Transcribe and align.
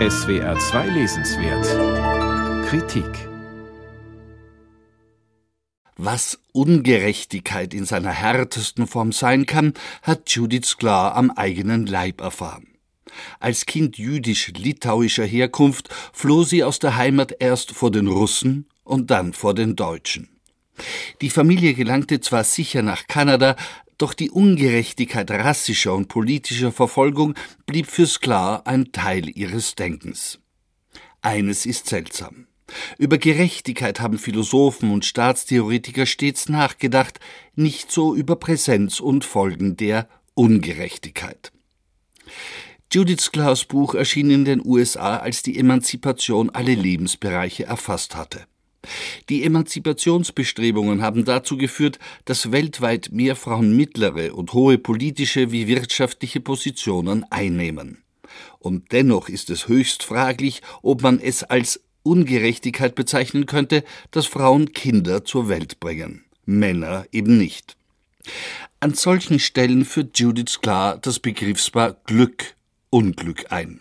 SWR 0.00 0.58
2 0.58 0.88
Lesenswert 0.88 2.66
Kritik 2.66 3.06
Was 5.96 6.40
Ungerechtigkeit 6.50 7.72
in 7.72 7.84
seiner 7.84 8.10
härtesten 8.10 8.88
Form 8.88 9.12
sein 9.12 9.46
kann, 9.46 9.72
hat 10.02 10.28
Judith 10.30 10.66
Sklar 10.66 11.14
am 11.14 11.30
eigenen 11.30 11.86
Leib 11.86 12.22
erfahren. 12.22 12.76
Als 13.38 13.66
Kind 13.66 13.96
jüdisch-litauischer 13.96 15.26
Herkunft 15.26 15.90
floh 16.12 16.42
sie 16.42 16.64
aus 16.64 16.80
der 16.80 16.96
Heimat 16.96 17.36
erst 17.38 17.70
vor 17.70 17.92
den 17.92 18.08
Russen 18.08 18.66
und 18.82 19.12
dann 19.12 19.32
vor 19.32 19.54
den 19.54 19.76
Deutschen. 19.76 20.28
Die 21.20 21.30
Familie 21.30 21.74
gelangte 21.74 22.20
zwar 22.20 22.42
sicher 22.42 22.82
nach 22.82 23.06
Kanada, 23.06 23.54
doch 23.98 24.14
die 24.14 24.30
Ungerechtigkeit 24.30 25.30
rassischer 25.30 25.94
und 25.94 26.08
politischer 26.08 26.72
Verfolgung 26.72 27.34
blieb 27.66 27.86
für 27.86 28.06
Sklar 28.06 28.66
ein 28.66 28.92
Teil 28.92 29.28
ihres 29.28 29.74
Denkens. 29.74 30.40
Eines 31.22 31.66
ist 31.66 31.86
seltsam. 31.88 32.46
Über 32.98 33.18
Gerechtigkeit 33.18 34.00
haben 34.00 34.18
Philosophen 34.18 34.90
und 34.90 35.04
Staatstheoretiker 35.04 36.06
stets 36.06 36.48
nachgedacht, 36.48 37.20
nicht 37.54 37.90
so 37.90 38.14
über 38.14 38.36
Präsenz 38.36 39.00
und 39.00 39.24
Folgen 39.24 39.76
der 39.76 40.08
Ungerechtigkeit. 40.34 41.52
Judith 42.92 43.22
Sklars 43.22 43.64
Buch 43.64 43.94
erschien 43.94 44.30
in 44.30 44.44
den 44.44 44.64
USA, 44.64 45.16
als 45.16 45.42
die 45.42 45.58
Emanzipation 45.58 46.50
alle 46.50 46.74
Lebensbereiche 46.74 47.64
erfasst 47.64 48.14
hatte. 48.14 48.46
Die 49.28 49.44
Emanzipationsbestrebungen 49.44 51.02
haben 51.02 51.24
dazu 51.24 51.56
geführt, 51.56 51.98
dass 52.24 52.52
weltweit 52.52 53.10
mehr 53.12 53.36
Frauen 53.36 53.76
mittlere 53.76 54.34
und 54.34 54.52
hohe 54.52 54.78
politische 54.78 55.52
wie 55.52 55.66
wirtschaftliche 55.66 56.40
Positionen 56.40 57.24
einnehmen. 57.30 58.02
Und 58.58 58.92
dennoch 58.92 59.28
ist 59.28 59.50
es 59.50 59.68
höchst 59.68 60.02
fraglich, 60.02 60.62
ob 60.82 61.02
man 61.02 61.20
es 61.20 61.44
als 61.44 61.80
Ungerechtigkeit 62.02 62.94
bezeichnen 62.94 63.46
könnte, 63.46 63.84
dass 64.10 64.26
Frauen 64.26 64.72
Kinder 64.72 65.24
zur 65.24 65.48
Welt 65.48 65.80
bringen, 65.80 66.24
Männer 66.44 67.06
eben 67.12 67.38
nicht. 67.38 67.76
An 68.80 68.94
solchen 68.94 69.38
Stellen 69.38 69.84
führt 69.84 70.18
Judith 70.18 70.60
klar 70.60 70.98
das 70.98 71.18
Begriffspaar 71.18 71.96
Glück, 72.04 72.54
Unglück 72.90 73.50
ein. 73.50 73.80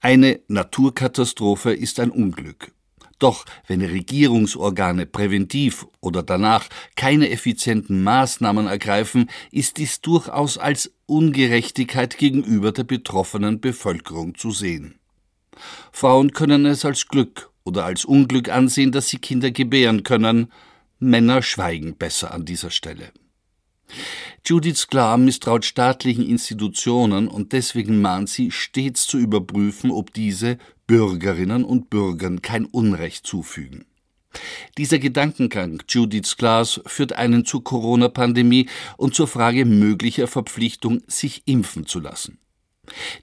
Eine 0.00 0.40
Naturkatastrophe 0.48 1.72
ist 1.72 2.00
ein 2.00 2.10
Unglück. 2.10 2.72
Doch 3.18 3.44
wenn 3.66 3.82
Regierungsorgane 3.82 5.06
präventiv 5.06 5.86
oder 6.00 6.22
danach 6.22 6.68
keine 6.94 7.30
effizienten 7.30 8.02
Maßnahmen 8.04 8.66
ergreifen, 8.66 9.28
ist 9.50 9.78
dies 9.78 10.00
durchaus 10.00 10.56
als 10.56 10.92
Ungerechtigkeit 11.06 12.16
gegenüber 12.16 12.70
der 12.70 12.84
betroffenen 12.84 13.60
Bevölkerung 13.60 14.36
zu 14.36 14.52
sehen. 14.52 14.98
Frauen 15.90 16.32
können 16.32 16.64
es 16.66 16.84
als 16.84 17.08
Glück 17.08 17.50
oder 17.64 17.84
als 17.84 18.04
Unglück 18.04 18.48
ansehen, 18.48 18.92
dass 18.92 19.08
sie 19.08 19.18
Kinder 19.18 19.50
gebären 19.50 20.04
können, 20.04 20.52
Männer 21.00 21.42
schweigen 21.42 21.96
besser 21.96 22.32
an 22.32 22.44
dieser 22.44 22.70
Stelle. 22.70 23.12
Judith 24.44 24.78
Sklar 24.78 25.18
misstraut 25.18 25.64
staatlichen 25.64 26.26
Institutionen 26.26 27.28
und 27.28 27.52
deswegen 27.52 28.00
mahnt 28.00 28.28
sie, 28.28 28.50
stets 28.50 29.06
zu 29.06 29.18
überprüfen, 29.18 29.90
ob 29.90 30.12
diese 30.12 30.58
Bürgerinnen 30.88 31.64
und 31.64 31.90
Bürgern 31.90 32.40
kein 32.40 32.64
Unrecht 32.64 33.26
zufügen. 33.26 33.84
Dieser 34.78 34.98
Gedankengang 34.98 35.82
Judith 35.86 36.28
Sklas 36.28 36.80
führt 36.86 37.12
einen 37.12 37.44
zur 37.44 37.62
Corona-Pandemie 37.62 38.68
und 38.96 39.14
zur 39.14 39.28
Frage 39.28 39.66
möglicher 39.66 40.26
Verpflichtung, 40.26 41.02
sich 41.06 41.42
impfen 41.44 41.86
zu 41.86 42.00
lassen. 42.00 42.38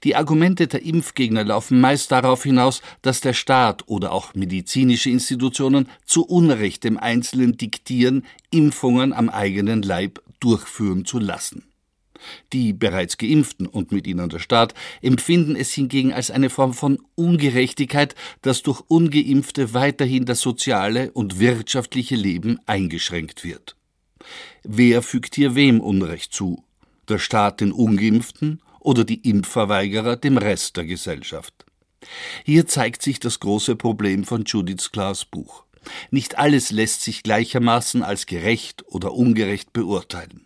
Die 0.04 0.14
Argumente 0.14 0.68
der 0.68 0.84
Impfgegner 0.84 1.42
laufen 1.42 1.80
meist 1.80 2.12
darauf 2.12 2.44
hinaus, 2.44 2.82
dass 3.02 3.20
der 3.20 3.32
Staat 3.32 3.88
oder 3.88 4.12
auch 4.12 4.34
medizinische 4.34 5.10
Institutionen 5.10 5.88
zu 6.04 6.24
Unrecht 6.24 6.84
dem 6.84 6.98
Einzelnen 6.98 7.56
diktieren, 7.56 8.24
Impfungen 8.50 9.12
am 9.12 9.28
eigenen 9.28 9.82
Leib 9.82 10.22
durchführen 10.38 11.04
zu 11.04 11.18
lassen. 11.18 11.64
Die 12.52 12.72
bereits 12.72 13.18
Geimpften 13.18 13.66
und 13.66 13.92
mit 13.92 14.06
ihnen 14.06 14.28
der 14.28 14.38
Staat 14.38 14.74
empfinden 15.02 15.56
es 15.56 15.72
hingegen 15.72 16.12
als 16.12 16.30
eine 16.30 16.50
Form 16.50 16.74
von 16.74 16.98
Ungerechtigkeit, 17.14 18.14
dass 18.42 18.62
durch 18.62 18.82
ungeimpfte 18.88 19.74
weiterhin 19.74 20.24
das 20.24 20.40
soziale 20.40 21.12
und 21.12 21.38
wirtschaftliche 21.38 22.16
Leben 22.16 22.58
eingeschränkt 22.66 23.44
wird. 23.44 23.76
Wer 24.62 25.02
fügt 25.02 25.34
hier 25.34 25.54
wem 25.54 25.80
Unrecht 25.80 26.32
zu? 26.32 26.64
Der 27.08 27.18
Staat 27.18 27.60
den 27.60 27.72
ungeimpften 27.72 28.60
oder 28.80 29.04
die 29.04 29.28
Impfverweigerer 29.28 30.16
dem 30.16 30.38
Rest 30.38 30.76
der 30.76 30.86
Gesellschaft? 30.86 31.64
Hier 32.44 32.66
zeigt 32.66 33.02
sich 33.02 33.20
das 33.20 33.40
große 33.40 33.76
Problem 33.76 34.24
von 34.24 34.44
Judiths 34.44 34.92
Klaas 34.92 35.24
Buch. 35.24 35.64
Nicht 36.10 36.38
alles 36.38 36.70
lässt 36.70 37.02
sich 37.02 37.22
gleichermaßen 37.22 38.02
als 38.02 38.26
gerecht 38.26 38.84
oder 38.88 39.12
ungerecht 39.12 39.72
beurteilen. 39.72 40.45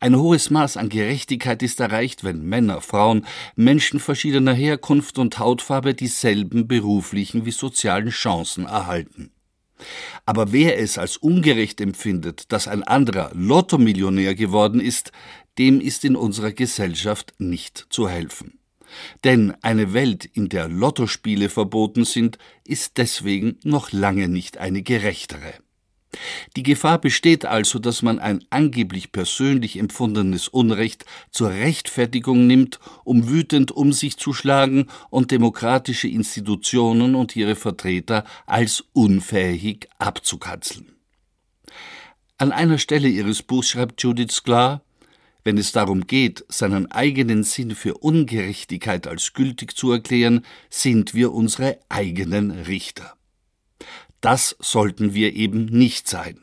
Ein 0.00 0.16
hohes 0.16 0.50
Maß 0.50 0.76
an 0.76 0.88
Gerechtigkeit 0.88 1.62
ist 1.62 1.80
erreicht, 1.80 2.24
wenn 2.24 2.42
Männer, 2.42 2.80
Frauen, 2.80 3.26
Menschen 3.56 4.00
verschiedener 4.00 4.54
Herkunft 4.54 5.18
und 5.18 5.38
Hautfarbe 5.38 5.94
dieselben 5.94 6.68
beruflichen 6.68 7.44
wie 7.44 7.50
sozialen 7.50 8.10
Chancen 8.10 8.66
erhalten. 8.66 9.30
Aber 10.26 10.52
wer 10.52 10.78
es 10.78 10.98
als 10.98 11.16
ungerecht 11.16 11.80
empfindet, 11.80 12.52
dass 12.52 12.68
ein 12.68 12.82
anderer 12.82 13.30
Lottomillionär 13.34 14.34
geworden 14.34 14.80
ist, 14.80 15.12
dem 15.58 15.80
ist 15.80 16.04
in 16.04 16.16
unserer 16.16 16.52
Gesellschaft 16.52 17.34
nicht 17.38 17.86
zu 17.90 18.08
helfen. 18.08 18.58
Denn 19.24 19.54
eine 19.62 19.92
Welt, 19.92 20.24
in 20.24 20.48
der 20.48 20.68
Lottospiele 20.68 21.48
verboten 21.48 22.04
sind, 22.04 22.38
ist 22.64 22.96
deswegen 22.96 23.58
noch 23.62 23.92
lange 23.92 24.28
nicht 24.28 24.58
eine 24.58 24.82
gerechtere. 24.82 25.54
Die 26.58 26.64
Gefahr 26.64 26.98
besteht 26.98 27.44
also, 27.44 27.78
dass 27.78 28.02
man 28.02 28.18
ein 28.18 28.44
angeblich 28.50 29.12
persönlich 29.12 29.78
empfundenes 29.78 30.48
Unrecht 30.48 31.04
zur 31.30 31.50
Rechtfertigung 31.50 32.48
nimmt, 32.48 32.80
um 33.04 33.28
wütend 33.28 33.70
um 33.70 33.92
sich 33.92 34.16
zu 34.16 34.32
schlagen 34.32 34.88
und 35.08 35.30
demokratische 35.30 36.08
Institutionen 36.08 37.14
und 37.14 37.36
ihre 37.36 37.54
Vertreter 37.54 38.24
als 38.44 38.82
unfähig 38.92 39.88
abzukatzeln. 40.00 40.96
An 42.38 42.50
einer 42.50 42.78
Stelle 42.78 43.06
ihres 43.06 43.44
Buchs 43.44 43.68
schreibt 43.68 44.02
Judith 44.02 44.32
Sklar, 44.32 44.82
wenn 45.44 45.58
es 45.58 45.70
darum 45.70 46.08
geht, 46.08 46.44
seinen 46.48 46.90
eigenen 46.90 47.44
Sinn 47.44 47.76
für 47.76 47.94
Ungerechtigkeit 47.98 49.06
als 49.06 49.32
gültig 49.32 49.76
zu 49.76 49.92
erklären, 49.92 50.44
sind 50.70 51.14
wir 51.14 51.32
unsere 51.32 51.78
eigenen 51.88 52.50
Richter. 52.50 53.14
Das 54.20 54.56
sollten 54.58 55.14
wir 55.14 55.36
eben 55.36 55.66
nicht 55.66 56.08
sein. 56.08 56.40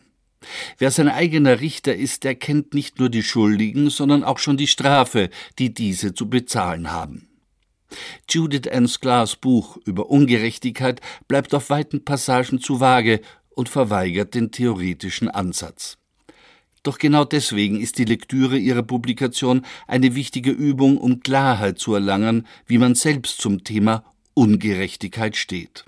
Wer 0.78 0.92
sein 0.92 1.10
eigener 1.10 1.62
Richter 1.62 1.96
ist, 1.96 2.24
der 2.24 2.36
kennt 2.36 2.74
nicht 2.74 3.00
nur 3.00 3.10
die 3.10 3.24
Schuldigen, 3.24 3.90
sondern 3.90 4.24
auch 4.24 4.40
schon 4.40 4.58
die 4.58 4.68
Strafe, 4.68 5.30
die 5.60 5.74
diese 5.74 6.14
zu 6.14 6.30
bezahlen 6.30 6.92
haben. 6.92 7.28
Judith 8.30 8.68
Ann 8.72 8.88
Sklars 8.88 9.36
Buch 9.36 9.78
über 9.86 10.10
Ungerechtigkeit 10.10 11.02
bleibt 11.28 11.54
auf 11.54 11.70
weiten 11.70 12.04
Passagen 12.04 12.60
zu 12.60 12.80
vage 12.80 13.22
und 13.50 13.70
verweigert 13.70 14.34
den 14.34 14.52
theoretischen 14.52 15.30
Ansatz. 15.30 15.98
Doch 16.84 17.00
genau 17.00 17.26
deswegen 17.26 17.82
ist 17.82 17.98
die 17.98 18.06
Lektüre 18.06 18.58
ihrer 18.58 18.84
Publikation 18.84 19.66
eine 19.88 20.14
wichtige 20.14 20.52
Übung, 20.52 20.98
um 21.00 21.22
Klarheit 21.22 21.80
zu 21.80 21.96
erlangen, 21.96 22.46
wie 22.68 22.78
man 22.78 22.94
selbst 22.94 23.42
zum 23.42 23.64
Thema 23.64 24.04
Ungerechtigkeit 24.36 25.36
steht. 25.36 25.86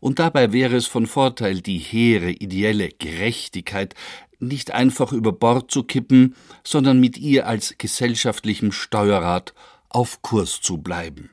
Und 0.00 0.18
dabei 0.18 0.52
wäre 0.52 0.76
es 0.76 0.86
von 0.86 1.06
Vorteil, 1.06 1.60
die 1.60 1.78
hehre 1.78 2.30
ideelle 2.30 2.88
Gerechtigkeit 2.90 3.94
nicht 4.40 4.72
einfach 4.72 5.12
über 5.12 5.32
Bord 5.32 5.70
zu 5.70 5.84
kippen, 5.84 6.34
sondern 6.64 7.00
mit 7.00 7.18
ihr 7.18 7.46
als 7.46 7.76
gesellschaftlichem 7.78 8.72
Steuerrad 8.72 9.54
auf 9.88 10.22
Kurs 10.22 10.60
zu 10.60 10.78
bleiben. 10.78 11.30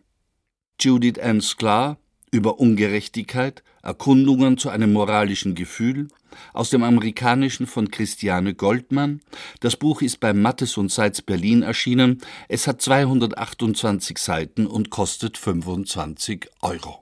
Judith 0.79 1.19
Ann 1.19 1.41
Sklar 1.41 1.97
über 2.31 2.59
Ungerechtigkeit, 2.59 3.63
Erkundungen 3.83 4.57
zu 4.57 4.69
einem 4.69 4.93
moralischen 4.93 5.53
Gefühl, 5.53 6.07
aus 6.53 6.69
dem 6.69 6.83
Amerikanischen 6.83 7.67
von 7.67 7.91
Christiane 7.91 8.53
Goldmann. 8.53 9.19
Das 9.59 9.75
Buch 9.75 10.01
ist 10.01 10.21
bei 10.21 10.33
Mattes 10.33 10.77
und 10.77 10.91
Seitz 10.91 11.21
Berlin 11.21 11.61
erschienen. 11.61 12.21
Es 12.47 12.67
hat 12.67 12.81
228 12.81 14.17
Seiten 14.17 14.65
und 14.65 14.89
kostet 14.89 15.37
25 15.37 16.49
Euro. 16.61 17.00